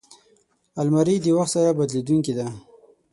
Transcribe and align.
الماري 0.81 1.15
د 1.21 1.25
وخت 1.37 1.51
سره 1.55 1.71
بدلېدونکې 1.79 2.33
ده 2.37 2.45